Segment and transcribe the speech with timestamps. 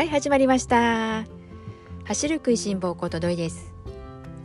[0.00, 1.26] はい始まりました。
[2.06, 3.74] 走る食いしん坊ことどいです。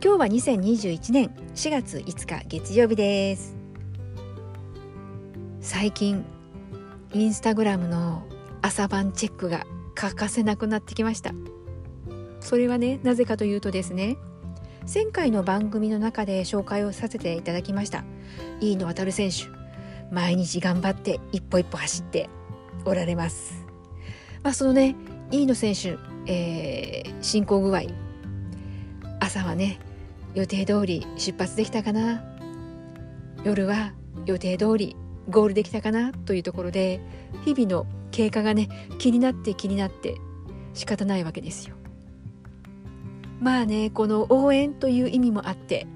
[0.04, 3.56] 今日は2021年4月5日月曜日です。
[5.62, 6.26] 最近
[7.14, 8.26] インスタグラムの
[8.60, 9.64] 朝晩チェックが
[9.94, 11.32] 欠かせなくなってきました。
[12.40, 14.18] それはねなぜかというとですね
[14.92, 18.04] 前回の番組の中で紹介をさせていただきました。
[18.60, 19.46] 飯野航選手。
[20.14, 22.28] 毎日頑張って一歩一歩走って
[22.84, 23.64] おられます。
[24.42, 24.94] まあそのね
[25.30, 27.82] 飯野選手、えー、進行具合
[29.20, 29.78] 朝はね
[30.34, 32.22] 予定通り出発できたかな
[33.44, 33.92] 夜は
[34.26, 34.96] 予定通り
[35.28, 37.00] ゴールできたかなというところで
[37.44, 38.68] 日々の経過がね
[38.98, 40.16] 気になって気になって
[40.74, 41.74] 仕方ないわけですよ。
[43.40, 45.86] まあねこの応援という意味もあって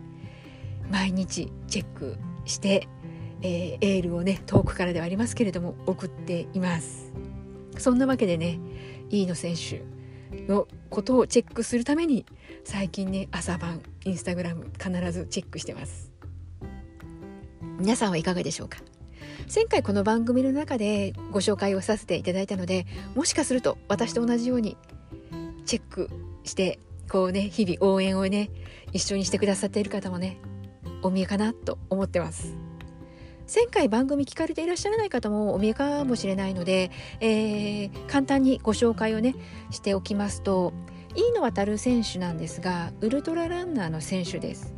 [0.91, 2.89] 毎日チェックして、
[3.43, 7.13] えー、エールをね遠くからではありますけれども送っています。
[7.79, 8.59] そんなわけでね
[9.11, 9.83] 飯野選手
[10.47, 12.25] のことをチェックするために
[12.65, 16.13] 最近ね朝晩インスタグラム必ずチェックしてます。
[17.79, 18.79] 皆さんはいかがでしょうか？
[19.53, 24.77] 前回この番組の中でご紹介をさせていただいたのでもしかすると私と同じように
[25.67, 26.11] チェック
[26.45, 28.51] してこうね日々応援をね
[28.93, 30.39] 一緒にしてくださっている方もね
[31.03, 32.55] お見えかなと思ってます。
[33.53, 39.35] 前回番組聞かれていらっしゃらない方もお見えかもしれないので、えー、簡単にご紹介をね
[39.71, 40.73] しておきますと
[41.17, 44.73] 飯野航選手なんですがウルトラランナーの選手です。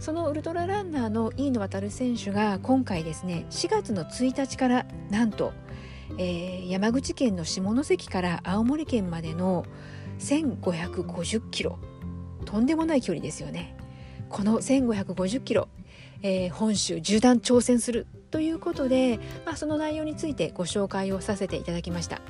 [0.00, 5.52] そのウルトラランナーの飯野航選手が今回ですね4月の1日からなんと、
[6.16, 9.66] えー、山口県の下関から青森県までの
[10.20, 11.78] 1550キロ
[12.46, 13.76] とんでもない距離ですよね。
[14.30, 15.68] この1550キロ
[16.24, 22.20] えー、本州縦断挑戦するということで、まあ、その内容についてご紹介をさせていただきました。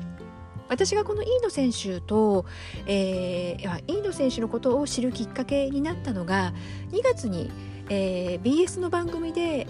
[0.69, 2.47] 私がこの飯野選手と、
[2.87, 6.53] えー、飯野選手のことを知るきっかけになったのが
[6.91, 7.50] 2月に、
[7.91, 9.66] えー、BS の番組で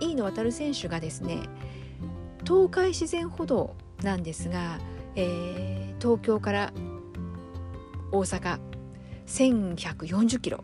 [0.00, 1.40] 飯野航選手がですね
[2.46, 4.78] 東海自然歩道なんですが、
[5.16, 6.72] えー、東京から
[8.12, 8.58] 大阪
[9.26, 10.62] 1140キロ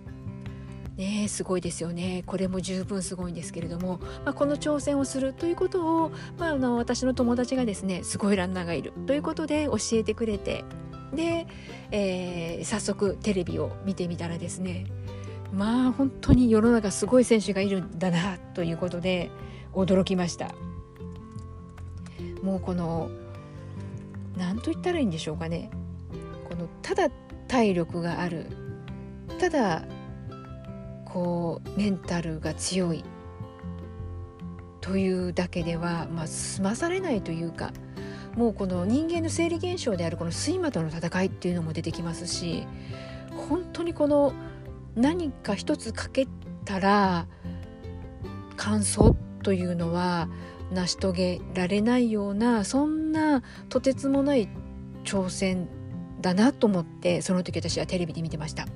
[1.01, 2.23] ねすごいですよね。
[2.27, 8.93] これも十分すごいんですけれども、まあ、この挑戦をするということを、まあ、あの私の友達がですねすごいランナーがいる。
[9.07, 10.65] ということで教えてくれて
[11.15, 11.47] で、
[11.91, 14.85] えー、早速テレビを見てみたらですね
[15.53, 19.31] まあ本当に世の中すごい選手がいるんだなということで
[19.73, 20.55] 驚きました。
[22.43, 23.11] もうこの
[24.37, 25.71] 何と言ったらいいんでしょうかね。
[26.49, 27.09] このただ
[27.49, 28.47] 体力がある
[29.39, 29.83] ただ
[31.13, 33.05] こうメンタルが強い
[34.81, 37.73] というだけでは、まあ、済まされないというか
[38.37, 42.67] もうこの人間の生理現象であるこの睡魔との戦いっていうのも出てきますし
[43.49, 44.33] 本当にこの
[44.95, 46.29] 何か一つ欠け
[46.65, 47.27] たら
[48.57, 50.29] 乾燥というのは
[50.73, 54.49] 成し遂げられないようなそんなとてつもない
[55.05, 55.69] 挑戦
[56.21, 58.67] だなと思ってその時私はテレビで見てました。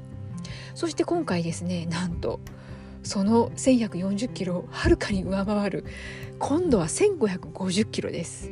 [0.74, 2.40] そして今回ですねなんと
[3.02, 5.84] その1140キロをはるかに上回る
[6.38, 8.50] 今度は1550キロです。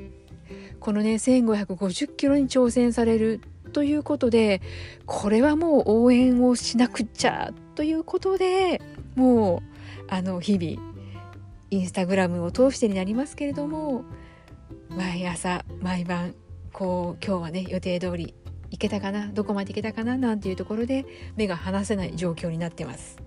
[0.79, 3.41] このね1550キロに挑戦される
[3.73, 4.61] ということで
[5.07, 8.83] これはもう応援をしなくちゃということで
[9.15, 9.63] も
[10.09, 10.93] うあの日々
[11.71, 14.05] インスタグラムを通してになりますけれども
[14.91, 16.35] 毎朝毎晩
[16.73, 18.35] こう今日はね予定通り
[18.73, 19.29] 行けたかな？
[19.29, 20.17] どこまで行けたかな？
[20.17, 21.05] なんていうところで
[21.37, 23.19] 目が離せない状況になってます。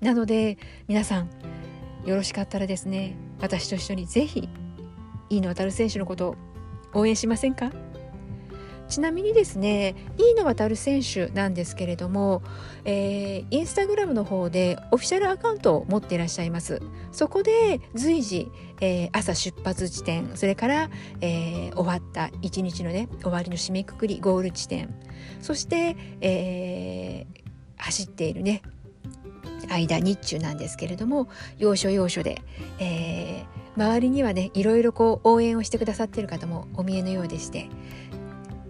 [0.00, 0.58] なので
[0.88, 1.30] 皆さん
[2.04, 4.48] よろしかったらですね私と一緒にぜひ
[5.30, 6.36] 飯野航選手のことを
[6.94, 7.70] 応援しませんか？
[8.88, 12.42] ちなみにですね飯野航選手なんですけれども、
[12.84, 16.80] えー、インスタグラムの方でオフィシャルアカウントを持っていらっしゃいます。
[17.12, 18.50] そこで随時、
[18.80, 20.90] えー、朝出発地点それから、
[21.20, 24.94] えー、終わった一日のね終わりの締めくくりゴール地点
[25.40, 27.26] そして、え、
[27.76, 28.62] 走っているね
[29.68, 32.42] 間日中なんですけれども要所要所で、
[32.78, 37.68] えー、周りにはねいろいろこう応援をしてくださっている方もお見えのようでして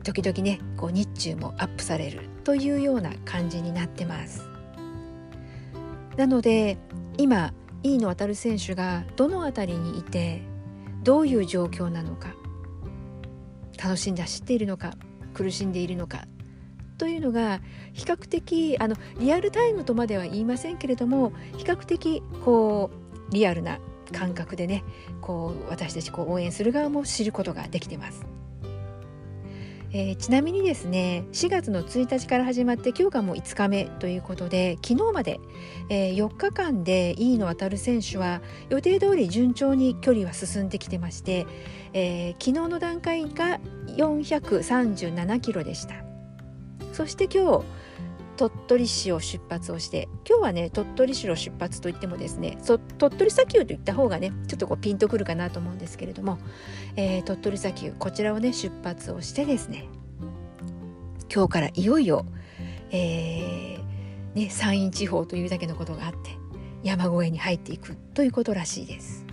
[0.08, 4.48] 時々ねこう日中もアップされるというような感じになってます
[6.16, 6.78] なので
[7.18, 7.52] 今
[7.82, 10.40] 飯野航選手がどの辺りにいて
[11.04, 12.34] どういう状況なのか
[13.76, 14.94] 楽しんで走っているのか
[15.34, 16.24] 苦しんでいるのか
[16.96, 17.60] というのが
[17.92, 22.90] 比較的あのリアルタイムとまでは言いませんけれども比較的こ
[23.30, 23.78] うリアルな
[24.10, 24.84] 感覚でね
[25.20, 28.37] こう私たちこう応援する側も知ることができてます。
[29.90, 35.40] えー、ちなみにですね4月の1日から始まって今日がもう5日目ということで昨日まで、
[35.88, 41.46] えー、4日間で飯野航選手は予定通り順調に距離は進んできてまして、
[41.94, 43.60] えー、昨日の段階が
[43.96, 45.94] 437キロでした。
[46.92, 47.64] そして今日
[48.38, 56.38] 鳥取市を出発をして今日はね鳥取市を出発といってもですね鳥取砂丘といった方がねちょっとこうピンとくるかなと思うんですけれども、
[56.94, 59.88] えー、鳥取砂丘こちらをね出発をしてですね
[61.34, 62.26] 今日からいよいよ、
[62.92, 66.38] えーね、山陰地方というだけのことがあって
[66.84, 69.26] 山越えに入っていくということらしいです。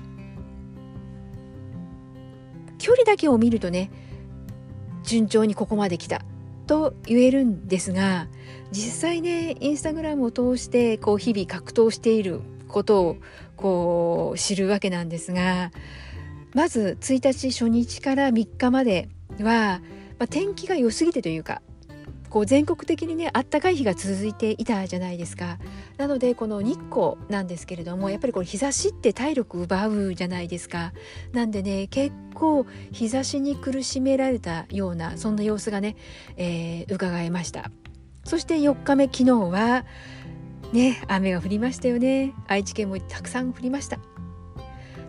[2.79, 3.91] 距離だけを見るとね
[5.03, 6.21] 順調にここまで来た
[6.65, 8.27] と言えるんですが
[8.71, 13.17] 実際ねインスタグラムを通してこう日々格闘していることを
[13.55, 15.71] こう知るわけなんですが
[16.53, 19.09] まず1日初日から3日まで
[19.39, 19.81] は、
[20.19, 21.61] まあ、天気が良すぎてというか
[22.35, 25.57] こう全国的にねあったかい日が続いていたじゃないですか。
[25.95, 30.91] なのでこの日光なんですけれどもやっぱりこれ日差しって体力奪うじゃないですか。
[31.31, 35.95] なんでね結構日差しに苦しめられたようなそんな様子がね、
[36.35, 37.71] えー、伺えました。
[38.25, 39.85] そして4日目昨日は
[40.73, 42.33] ね雨が降りましたよね。
[42.47, 43.97] 愛知県もたくさん降りました。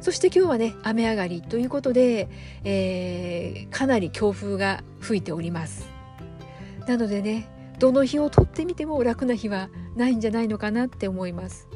[0.01, 2.29] そして今日はね雨上がりということで、
[2.63, 5.96] えー、かなり強風が吹いております。
[6.87, 7.49] なのでね
[7.79, 11.69] どの日をとってみても楽な日はないんじゃないのかなって思います。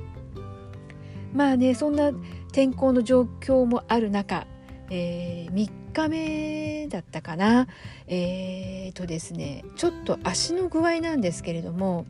[1.32, 2.10] まあねそんな
[2.52, 4.46] 天候の状況もある中、
[4.90, 7.68] えー、3日目だったかな。
[8.06, 12.06] えー、とですねちょっと足の具合なんですけれども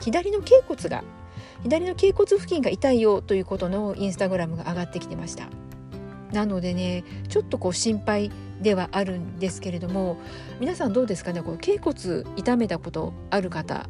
[0.00, 1.04] 左の脛骨が
[1.62, 5.48] 左の脛骨付近が痛いよということのインスタグラムが上がってきてました。
[6.32, 8.30] なのでねちょっとこう心配
[8.60, 10.16] ではあるんですけれども
[10.60, 13.88] 皆さんどうですかねこう脛骨痛めたことある方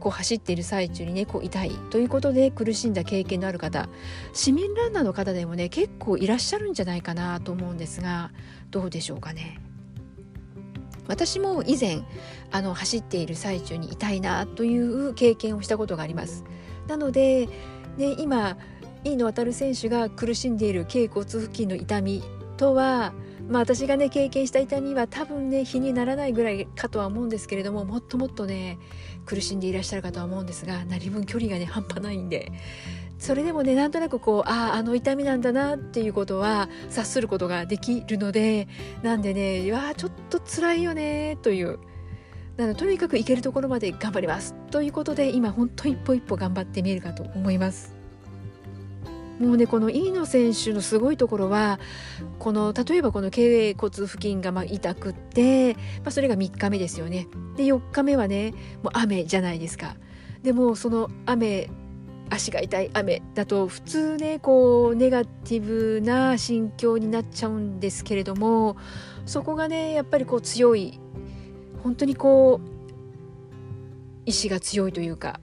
[0.00, 3.88] こう走っている最中にねこう痛いということで苦しんだ経験のある方
[4.32, 8.32] 市民ランナーの方でもね結構いらっしゃるんじゃないかなと思うんですが
[8.70, 9.60] どうでしょうかね。
[11.06, 12.02] 私も以前
[12.52, 16.44] あの走っている最中に痛いなという経験をしたことがあります。
[16.86, 17.48] なので、
[17.96, 18.56] ね、今
[19.04, 22.22] 飯野航選手が苦しんでいる脛骨付近の痛み
[22.56, 23.12] とは
[23.48, 28.78] まあ私がね経験した痛みは多分ね比にならないぐらいかとは思うんですけれどももっともっとね
[29.26, 32.52] 苦しんでいらっしゃるかとは思うんですが何分距離がね半端ないんで
[33.18, 38.68] それでもねなんとなくこうあああの痛みなんだなっていうことは察することができるので
[39.02, 41.78] なんでねいやちょっと辛いよねという
[42.56, 47.99] なのとにかく行けるところまで頑張りますということで今本当一歩一歩頑張ってみえるかと思います。
[49.40, 51.80] もうねこの飯野選手のすごいところは
[52.38, 57.26] この例えばこの頸骨付近がま痛くって、まあ、それが3日目ですよね。
[57.56, 58.52] で4日目はね
[58.82, 59.96] もう雨じゃないですか。
[60.42, 61.70] でもその雨
[62.28, 68.76] 足が痛い雨だと普通ねこうネガティブな心境になっちゃうんですけれども
[69.26, 71.00] そこがねやっぱりこう強い
[71.82, 72.70] 本当にこう
[74.26, 75.40] 意志が強いというか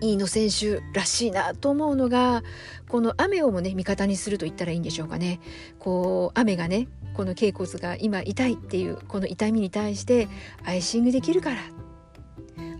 [0.00, 2.42] 飯野選手らしいなと思うのが
[2.88, 5.40] この雨をもね味方にすると言ったらいいんでしょうかね
[5.78, 10.28] こう雨がねこの頸骨が今痛いっていうこの痛みに対して
[10.64, 11.56] アイシングできるから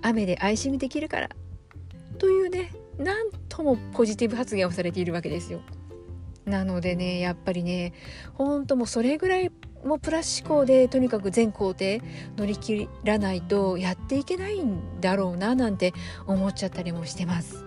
[0.03, 1.31] 雨でアイシングできるから
[2.19, 5.61] というねなんともポジティブ発言をされているわけですよ。
[6.47, 7.93] なのでねやっぱりね
[8.35, 9.51] 本当もうそれぐらい
[9.87, 11.99] もプラス思考でとにかく全工程
[12.37, 15.93] 乗り切らないとやっていけないんだろうななんて
[16.27, 17.65] 思っちゃったりもしてます。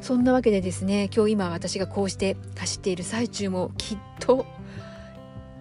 [0.00, 4.46] そんなわけでですね今日今私がこうして走っている最中もきっと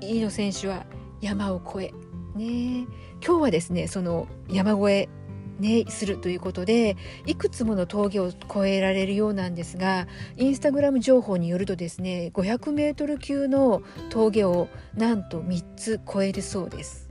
[0.01, 0.85] 飯野選手は
[1.21, 2.85] 山を越えね
[3.25, 5.09] 今日はですねその山越え
[5.59, 17.09] ね、するということでいくつもの峠を越えられるようなんですがインスタグラム情報によるとですね 500m 級の峠をなんと3つ越えるそうです。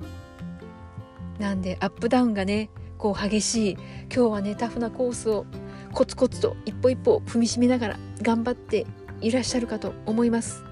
[1.38, 3.72] なんでアップダウンがねこう激しい。
[4.14, 5.44] 今日はねタフなコースを
[5.92, 8.86] コツコツと一歩一歩踏みしめながら頑張って
[9.20, 10.62] いらっしゃるかと思います。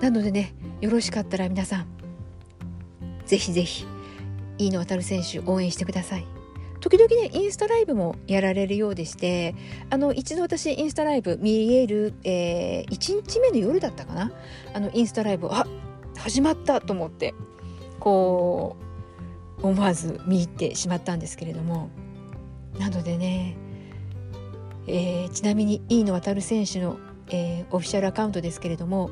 [0.00, 1.86] なのでねよろしかったら皆さん
[3.24, 3.86] ぜひぜひ
[4.58, 6.35] 飯野航選手応援してください。
[6.88, 9.56] 時々ねインスタライブもやられるようでして
[9.90, 14.30] あの一度私インスタライブ見える、えー、1日目の夜だったかな？
[14.72, 15.66] あのインスタライブあ
[16.16, 17.34] 始まったと思って
[17.98, 18.76] こ
[19.58, 21.90] う思わず見入ってしまったんですけれども。
[22.78, 23.56] なのでね、
[24.86, 29.10] えー、ちなみに飯野航選手の、えー、オフィシャルアカウントですけれども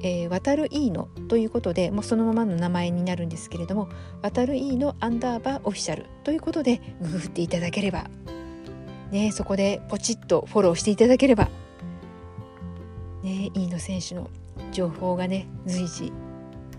[0.00, 3.88] えー、渡るいいのということでもうそのままの名前になるんですけれども
[4.22, 8.08] 渡るいいのアンダーバーオフィシャルということでググっていただければ
[9.10, 11.48] ねそこでポチッとフォローしていただければ
[13.22, 14.30] ねいいの選手の
[14.72, 16.12] 情報がね随時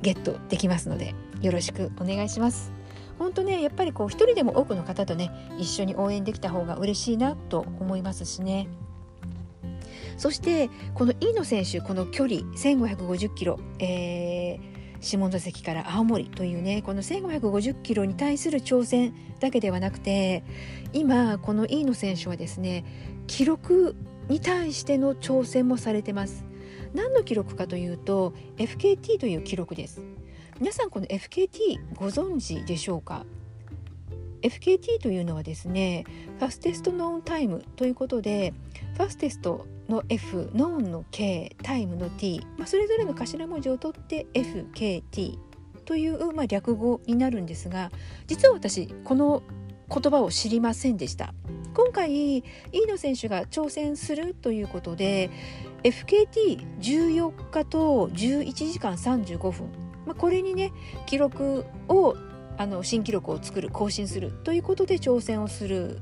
[0.02, 2.72] ゲットできますのでよろしくお願いします。
[3.18, 8.70] 本当ねやっぱりこう一人でも多くの方とね一緒に応援できた方が嬉しいなと思いますしね。
[10.20, 20.44] そしてこの飯野選手この距離1550キロ、えー、下関から青森というねこの1550キロに対する挑戦だけではなくて
[20.92, 22.84] 今この飯野選手はですね
[23.28, 23.96] 記録
[24.28, 26.46] に対しての挑戦もされてます。
[26.94, 30.02] 何の記録かというと FKT という記録です。
[30.60, 33.26] 皆さんこの FKT ご存知でしょうか？
[34.42, 36.06] FKT というのはですね
[36.38, 38.54] ファステストノーンタイムということで
[38.96, 45.38] ファステストの F ノーンの K タイムの T、まあ、それぞれの頭文字を取って FKT
[45.86, 47.92] という、まあ、略語になるんですが
[48.28, 49.42] 実は私この
[49.92, 51.34] 言葉を知りませんでした。
[51.74, 55.30] 今回飯野選手が挑戦するということで
[55.84, 59.72] FKT14 日と11時間35分、
[60.06, 60.74] まあ、これにね
[61.06, 62.18] 記録を
[62.60, 66.02] あの新記録を作る更新するということで挑戦をする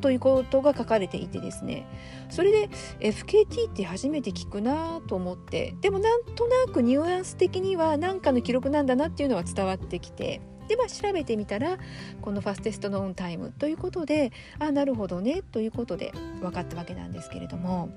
[0.00, 1.86] ということが書かれていてですね。
[2.30, 2.70] それで
[3.00, 5.74] FKT って初めて聞くなと思って。
[5.82, 10.40] でもなんとなくニュアンス的には何かの記録なんだなっていうのは伝わってきて。
[10.68, 11.78] でまあ調べてみたら
[12.22, 17.90] このファステストノーンタイムということであなるほどねということで分かったわけなんですけれども。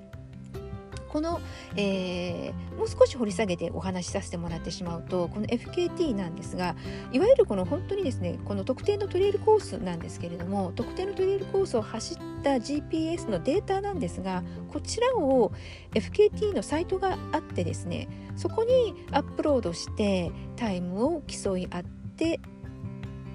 [1.11, 1.41] この、
[1.75, 6.75] えー、もう少し掘り下げてお話しさせてもらってしまうとこの FKT なんですが
[7.11, 15.51] いわゆるこの本当にですねこの特定のトレイルコースなんですけれども特定のトレイルコースを走った GPS のデータなんですがこちらを
[15.93, 22.39] FKT のサイトがあってですねそこにアップロードしてタイムを競い合って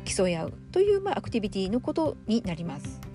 [0.06, 3.05] 競い合うという、まあ、アクティビティのことになります。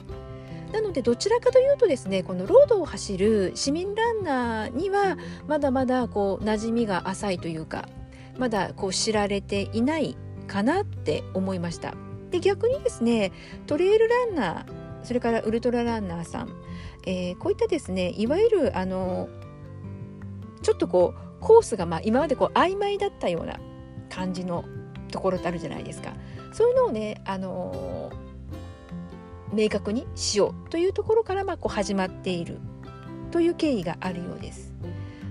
[0.72, 7.90] なのでどちらかというとですねこのロードを走る市民ランナーにはまだまだこう馴染みが浅いというか
[8.38, 11.94] まだこう知られていないかなって思いました。
[12.32, 13.32] で逆にですね
[13.68, 14.66] トレイルランナー
[15.04, 16.50] それからウルトラランナーさん、
[17.06, 19.28] えー、こういったですねいわゆるあの
[20.62, 23.60] ちょっとこうコースがまあ今までこう曖昧だったような
[24.10, 24.64] 感じの
[25.12, 26.14] ところってあるじゃないですか。
[26.54, 28.21] そういうのをねあのー
[29.54, 32.60] 明確にしようというところからまあこう始まっている
[33.32, 34.74] という経緯があるようです。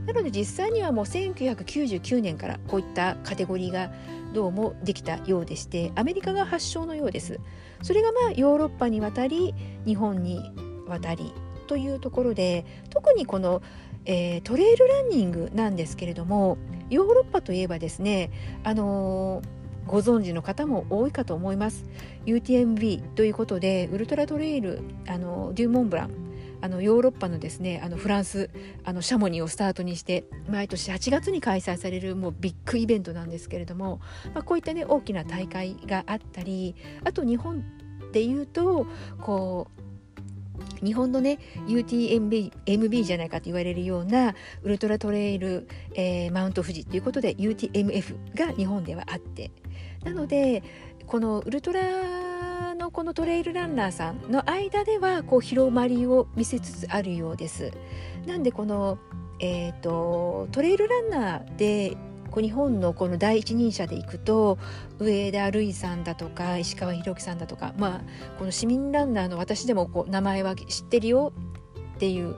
[0.06, 3.92] なので実際にはもう1999年からこういったカテゴリーが
[4.32, 7.38] どうもできたようでしてアメリカが発祥のようです。
[7.82, 9.54] それがまあヨーロッパに渡り
[9.86, 10.52] 日本に
[10.86, 11.32] 渡り
[11.66, 13.62] というところで特にこの、
[14.04, 16.58] えー、トレイルランニングなんですけれども
[16.90, 18.32] ヨーロッパといえばですね
[18.64, 21.84] あのーご存知の方も多いかと思います。
[22.26, 26.30] UTMB ということでウルトラトレイルあのデューモンブラン
[26.62, 28.50] あのヨーロッパのですねあのフランス
[28.84, 34.00] あのシャモニーをスタートにして毎年8月に開催されるもうビッグイベントなんですけれども、
[34.34, 37.64] まあ、こういったね大きな大会があったりあと日本
[38.12, 38.86] でいうと
[39.20, 39.80] こう
[40.84, 49.50] 日本のね UTMB MB じゃないかと言われるようなウルトラトレイル、えー、マウント富士ということで UTMF が日本ではあって
[50.04, 50.62] なので
[51.06, 57.72] このウルトラのこのトレイルランナーさんの間ではこう広まりを見せつつあるようです。
[58.26, 58.98] なんでこの、
[59.38, 61.96] えーと、トレイルランナーで
[62.30, 64.58] こう日本のこの第一人者でいくと
[64.98, 68.00] 上田瑠衣さんだとか石川博樹さんだとか、まあ、
[68.38, 71.32] この市民ランナーの私でもこう名前は知ってるよ
[71.96, 72.36] っていう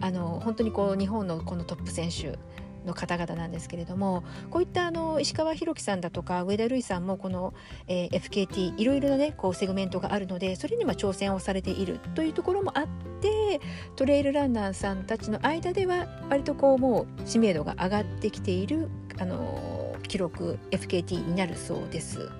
[0.00, 2.38] あの本当にこう日本のこのトップ選手
[2.86, 7.54] の方々なんですけれどもこういったあの石川博樹さんだとか上田瑠衣さんもこの、
[7.86, 12.86] えー、FKT いろいろなねこうセグメントがあるのでそれにま挑戦をされているというところもあっ
[13.20, 13.60] て
[13.96, 22.30] トレイルランナーさんたちの間では割とこうもう知名度が上がってきているあの記録 FKT になるそうです。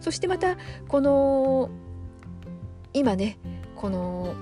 [0.00, 1.70] そしてまたこの
[2.92, 3.38] 今ね
[3.74, 4.34] この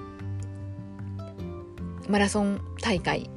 [2.08, 3.30] マラソン大会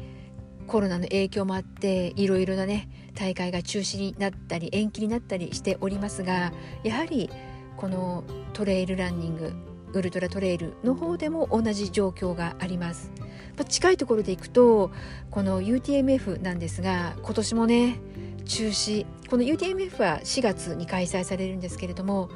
[0.68, 6.52] コロナの影響もあっていろいろなね大会が中止になったり延期になったりしておりますが
[6.84, 7.30] やはり
[7.78, 9.54] このトレイルランニング
[9.94, 13.12] ウルトラトレイルの方でも同じ状況があります。
[13.56, 14.92] まあ近いところでいくと
[15.32, 18.00] この UTMF なんですが今年もね
[18.46, 22.30] 中止この UTMF は4月に開催されるんですけれども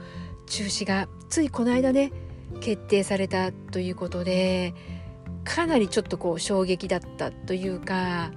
[0.48, 2.12] 中止がついこの間ね
[2.60, 4.74] 決定されたということで
[5.44, 8.32] かなりちょっとこう衝撃だったというか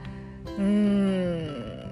[0.58, 1.84] うーん。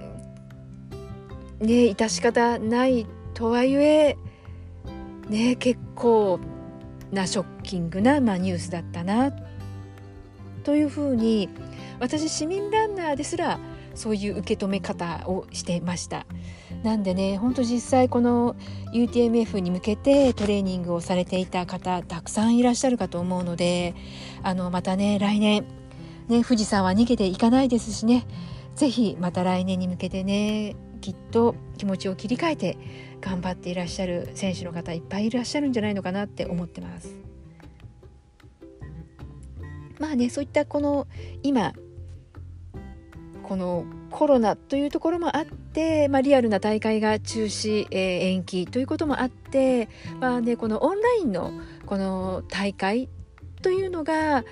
[1.59, 4.17] ね致し方ないとはいえ
[5.29, 6.39] ね結構
[7.11, 9.31] なショッキングな、まあ、ニュースだったな
[10.63, 11.49] というふうに
[11.99, 13.59] 私市民ランナーですら
[13.95, 16.25] そういう受け止め方をしてました。
[16.83, 18.55] なんでね本当実際この
[18.91, 23.93] UTMF に向けてトレーニングをされていた方たくさんいらっしゃるかと思うので
[24.43, 25.65] あのまたね来年
[26.27, 28.25] ね富士山は逃げていかないですしね
[28.75, 32.77] 是非また来年に向けてねきっと気持ちを切り替えて
[33.19, 37.15] 頑張っていらっしゃる選手の方いっぱいいらっしゃるんじゃないのかなって思ってます。
[39.99, 41.07] まあねそういったこの
[41.43, 41.73] 今
[43.43, 47.99] このコロナというところもあって、まあ、リアルな大会が中止、えー、
[48.31, 51.51] 延期ということもあって、まあね、このオンラインの
[51.85, 53.09] この大会
[53.63, 54.43] というのが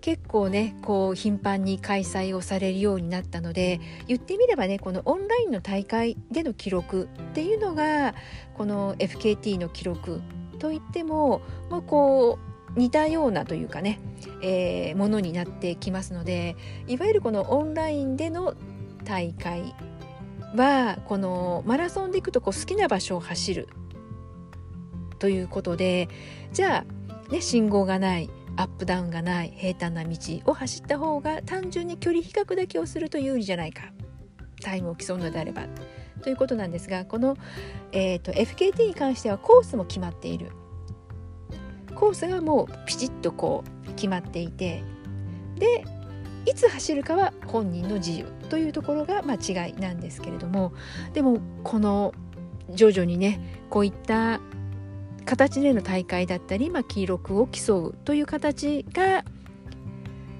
[0.00, 8.14] 結構ねこう頻繁に開催をされるようになったので言ってみればねこのオンラインの大会での記録っていうのが
[8.54, 10.22] この FKT の記録
[10.58, 12.38] といっても、まあ、こ
[12.74, 14.00] う似たようなというかね、
[14.42, 18.54] えー、ものになってきますのでいわゆるこのオンラインでの
[19.04, 19.74] 大会
[20.54, 23.68] はこのマラソンで行くとこう好きな場所を走る
[25.18, 26.08] ということで
[26.52, 26.84] じゃ
[27.28, 33.84] あ、ね、信号がないアップダウンがない平坦な道を走った方が単純に距離比較だけをすると有利じゃないか。
[34.60, 35.62] タイムを競うのであれば。
[36.20, 37.38] ということなんですがこの、
[37.92, 40.52] えーと、FKT に関してはコースも決まっている。
[41.94, 44.82] コースがもうピチッとこう決まっていて
[45.56, 45.84] で
[46.46, 50.72] いつ走るかは本人の自由というところがまあ違いなんですけれども
[51.12, 52.14] でもこの
[52.70, 54.40] 徐々にねこういった
[55.24, 59.24] 形での大会だったり、まあ、記録を競うという形が、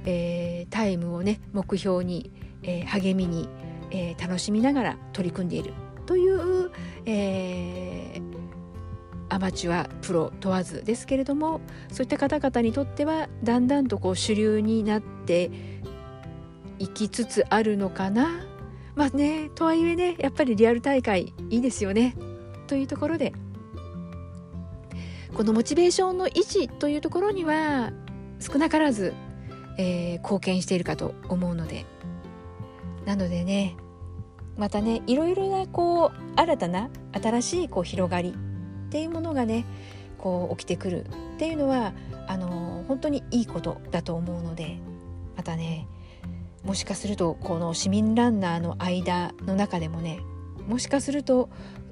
[0.05, 2.31] えー、タイムをね目標に、
[2.63, 3.49] えー、励みに、
[3.91, 5.73] えー、楽しみながら取り組んでいる
[6.07, 6.71] という、
[7.07, 8.23] えー、
[9.29, 11.61] アマチュアプロ問わずですけれども
[11.93, 15.51] そういった方々にとってはだんだんとこう主流になって
[16.79, 18.47] いきつつあるのかな。
[18.97, 22.17] まあねとはいえねやっぱりリアル大会いいですよね。
[22.67, 23.33] というところで
[25.41, 27.93] このモチベーションの維持というところには
[28.41, 29.15] 少なからず、
[29.79, 31.87] えー、貢献しているかと思うので。
[33.07, 33.75] なのでね
[34.59, 38.35] またねいろいろなこう新たな新しいこう広がり
[38.89, 39.65] っていうものがね
[40.19, 41.95] こう起きてくるっていうのは
[42.29, 44.79] あの本当にいいことだと思うので
[45.39, 45.89] またね
[46.65, 50.21] もしかするとこの市民ランナーの間の中でもね
[50.69, 51.49] もしかすると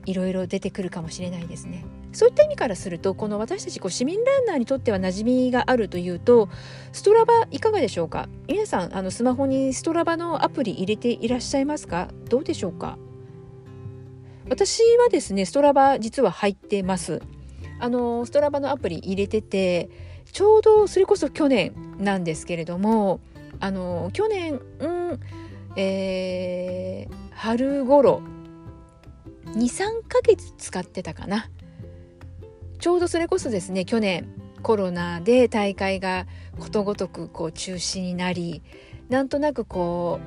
[0.08, 1.84] いろいろ出てくるかもしれないですね。
[2.12, 6.48] そういった意味からするとこの私たちこう市民ランナーにとっては馴染みがあるというと
[6.92, 8.28] ストラバいかがでしょうか？
[8.48, 12.08] 皆さんあのスマホにストラバのアプリ入れていらっしゃいますか？
[12.30, 12.96] どうでしょうか？
[14.48, 17.20] 私はですねストラバ実は入ってます。
[17.78, 19.90] あのストラバのアプリ入れてて
[20.32, 23.20] ちょうどそれこそ去年なんですけれども
[23.60, 25.20] あの去年、うん
[25.76, 28.22] えー、春頃
[29.54, 31.50] 23ヶ月使ってたかな。
[32.78, 34.28] ちょうどそれこそですね去年
[34.62, 36.26] コロナで大会が
[36.58, 38.62] ことごとくこう中止になり
[39.08, 40.20] なんとなくこ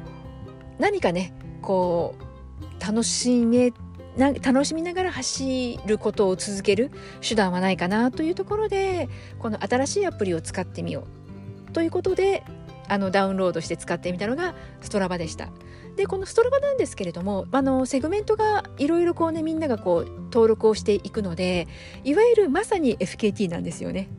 [0.80, 3.72] う何かねこう楽しめ
[4.18, 9.08] な楽しみながら走ることを続ける手段はないかなというところで
[9.40, 11.06] この新しいアプリを使ってみよ
[11.70, 12.44] うということで
[12.92, 15.48] あのダウンロードして使ってみたのがストラバでした。
[15.96, 21.70] でこのストラバなんですけれどもあのセグメントがいろいろこうねみんながこう登録をしていくので
[22.04, 24.10] いわゆるまさに FKT なんですよね。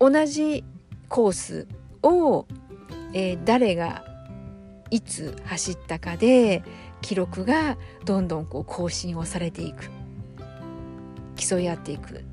[0.00, 0.64] 同じ
[1.08, 1.68] コース
[2.02, 2.46] を、
[3.12, 4.04] えー、誰が
[4.90, 6.64] いつ走ったかで
[7.00, 9.88] 記録がどんどんこう更新をされていく
[11.36, 12.24] 競い合っていく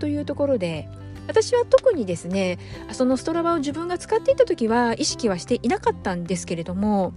[0.00, 0.88] というところで
[1.26, 2.58] 私は特にですね
[2.92, 7.12] そのストラバを自分が使っていた時は意識はしていなかったんですけれども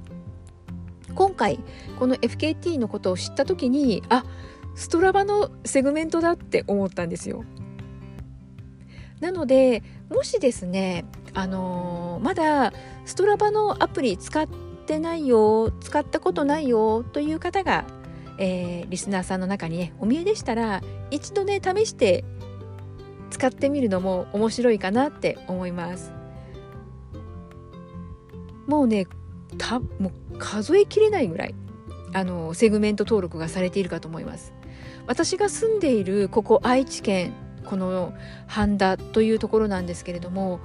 [1.15, 1.59] 今回
[1.99, 4.23] この FKT のことを知った時にあ
[4.75, 7.43] ストラバのセグメントだって思ったんですよ。
[9.19, 12.71] なのでもしですねあのー、まだ
[13.05, 14.47] ストラバのアプリ使っ
[14.85, 17.85] てないよ使ったことないよという方が、
[18.37, 22.23] えー、リスナーさんの中にねお見えでしたら一度ね試して
[23.29, 26.11] 使ってみるのも面白いかなって思います。
[28.67, 29.07] もうね
[29.57, 31.55] たもう数えきれないぐらい
[32.13, 34.53] あのセグメント登録がされているかと思います
[35.07, 37.33] 私が住んでいるここ愛知県
[37.65, 38.13] この
[38.45, 40.59] 半田というところなんですけれども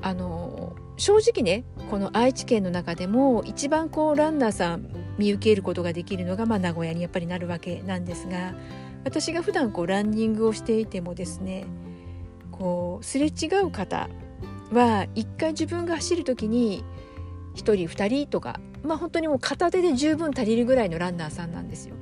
[0.00, 8.54] あの正直ねこの愛知県の中でも一番こうランナーさん見受けることができるのが、まあ、名古屋にやっぱりなるわけなんですが
[9.04, 11.66] 私が普段こうランニングをしていてもですね
[12.62, 14.08] こうすれ違う方
[14.70, 16.84] は一回自分が走る時に
[17.54, 21.96] 1人2人とかまあ本当にもう片手で十分足りるぐらいのランナーさんなんですよ。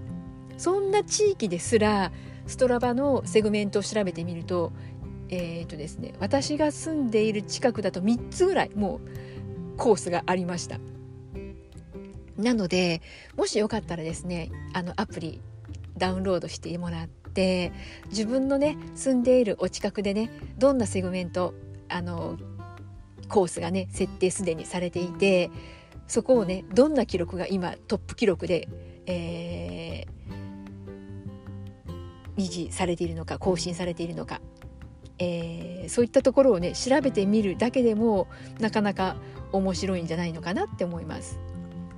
[0.58, 2.12] そんな地域ですら
[2.46, 4.72] ストラバのセグメントを調べてみると
[5.30, 9.00] えーとですね、私が住んでいる近くだと3つぐらいも
[9.74, 10.78] うコースがありました。
[12.36, 13.00] なので
[13.34, 15.40] もしよかったらですねあのアプリ
[15.96, 17.72] ダウンロードしてもらって
[18.08, 21.54] 自分のね住んでいるお近くでねどんなセグメント
[21.88, 22.36] あの
[23.28, 25.50] コースがね設定すでにされていて
[26.06, 28.68] そこをねどんな記録が今トップ記録で、
[29.06, 34.40] えー、維持されているのか更新されているのか、
[35.18, 38.26] えー、そういったところをね調べてみるだけでも
[38.58, 39.16] なかなか
[39.52, 41.38] 面白いんじゃないのかなって思います。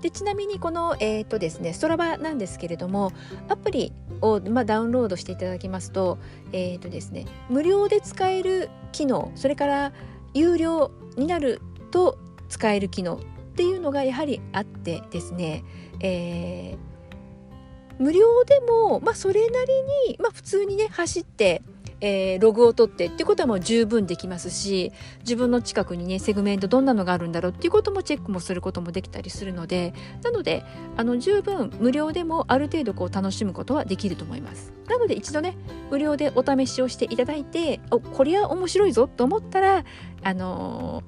[0.03, 3.13] でちなみにこの、えーとですね、ストラバなんですけれども
[3.49, 6.19] アプリを、まあ、ダウンロードしていただきますと,、
[6.53, 9.93] えーとですね、無料で使える機能それから
[10.35, 11.61] 有料になる
[11.93, 15.63] と使える機能っていうのがやはりあってですね、
[16.01, 19.73] えー、無料でも、まあ、それなり
[20.09, 21.63] に、まあ、普通にね走って
[22.03, 30.65] えー、ログを取ってってことはもう十分できますし自分の近くにねセグメントどんなのがあるんだろうっていうこともチェックもすることもできたりするのでなので
[30.97, 35.57] あの十分無料でもある程度こう楽しむことはできると思いますなので一度ね
[35.91, 39.85] 無料でお試しをしていただいておこれは面白いぞと思ったら
[40.25, 41.05] あの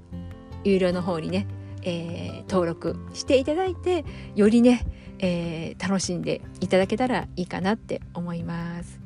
[0.64, 1.46] ー、有料の方にね
[1.85, 4.04] えー、登録していただいて
[4.35, 4.87] よりね、
[5.18, 9.04] えー、楽しんでいただけたらいいかなって思います。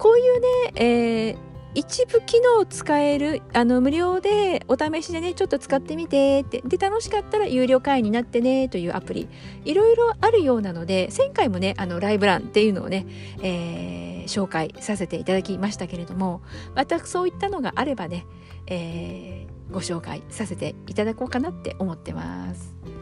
[0.00, 1.36] こういうね、えー、
[1.74, 9.28] 一部機能を使えるあの無料でお試しでねちょっと使ってみてってで楽しかったら有料会員になってねというアプリ
[9.66, 13.06] いろいろあるようなので前回もねあのライブランっていうのをね、
[13.42, 16.40] えー、紹介させていただきましたけれども
[16.74, 18.24] またそういったのがあればね、
[18.68, 22.99] えー、ご紹介させていただこうかなって思ってます。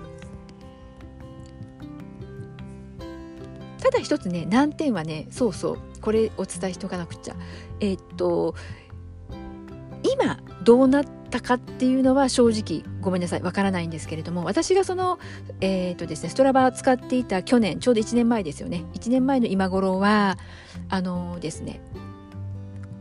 [3.81, 7.35] ただ一つね難点はねそうそうこれお伝えしておかなくちゃ。
[7.81, 8.55] えー、っと
[10.03, 15.19] 今どうなったかっていうのは正直ごめんなさいわからないんですけれども私がその、
[15.61, 18.85] えーとですね、ストラバー使っていた去年ちょうど1年前ですよね。
[18.95, 20.39] 1年前の今頃は
[20.89, 21.81] あのですね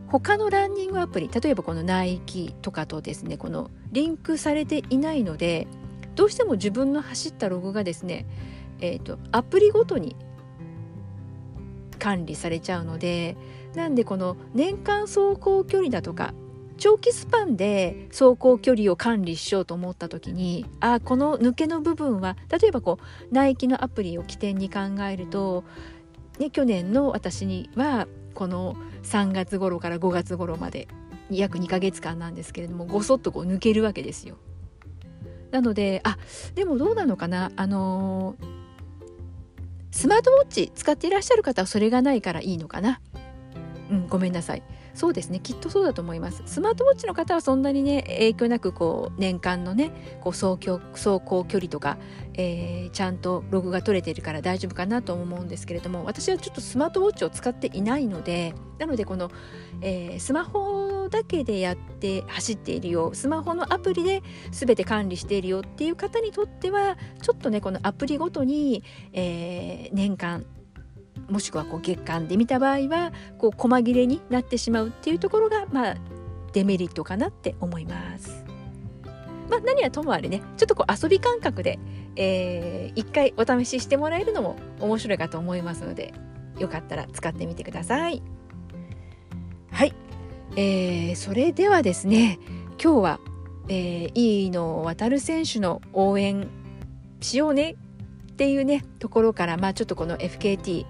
[0.07, 5.67] 他のランニングアプリ例えばこのナイキとかとですねこのリンクされていないので
[6.15, 8.25] どうしても自分の走ったログがですね、
[8.79, 10.15] えーとアプリごとに
[11.97, 13.35] 管理されちゃうので
[13.75, 16.33] なんでこの年間走行距離だとか
[16.77, 24.79] 長期スパンで走行距離を管理しようと思った時にあこの抜けの部分は例えばこうナイキのアプリを起点に考
[25.09, 25.63] えると、
[26.39, 30.87] ね、去年の私にはこの3月頃から5月頃まで
[31.31, 34.37] 約2ヶ月間なんですけれどもごそっとこう抜けるわけですよ。
[35.51, 36.17] なのであ
[36.55, 38.66] でもどうなのかなあのー
[39.91, 43.01] スマートウォッチ使っていらっしゃる方はそれがないからいいのかな。
[43.89, 44.63] うん、ごめんなさい。
[44.97, 51.99] そうですねきっとそうだと思いますスマートウォッチの方はそんなにね影響なくこう年間のねこう走行走行距離とか、
[52.33, 59.29] えー、ちゃんとログが取れているから大丈夫かなと思うんですけれども私はちょっとスマートウォッチを使っていないのでなのでこの、
[59.81, 70.43] えー、スマホだけでやって走っているようスマホのアプリで全て管理しているよっていう方にとってはちょっとねこのアプリごとに、えー、年間
[71.29, 75.95] もしくはこう月間で見た場合はこう細切れになってしまうっていうところがまあ
[76.53, 78.43] デメリットかなって思います。
[79.49, 81.79] まあ、何はともあれねちょっとこう遊び感覚で、
[82.15, 86.13] えー、一回お試ししてもらえるのも面白いかと思いますので
[86.59, 88.21] よかったら使ってみてください。
[89.71, 89.93] はい、
[90.55, 92.39] えー、それではですね
[92.81, 93.19] 今日は、
[93.69, 96.47] えー、飯野航選手の応援
[97.21, 97.75] しようね
[98.31, 100.85] っていうねところからまあちょっとこの FKT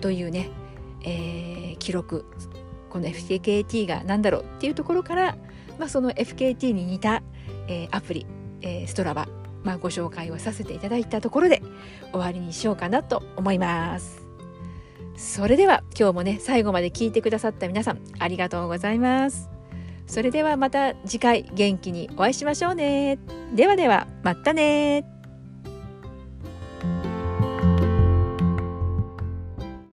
[0.00, 0.50] というね、
[1.02, 2.24] えー、記録
[2.90, 5.36] この FKT が何だろうっていうところから、
[5.78, 7.22] まあ、その FKT に似た、
[7.68, 8.26] えー、アプリ、
[8.62, 9.28] えー、ストラバ、
[9.62, 11.62] まあ、ご紹介をさせていただいたところで
[12.12, 14.20] 終わりにしようかなと思います。
[15.16, 19.48] それでは今日もね最後まで聞いてくださった皆さんありがとうございます。
[20.06, 23.18] それではまた次回元気にお会いしましょうね。
[23.54, 25.19] ではではまたね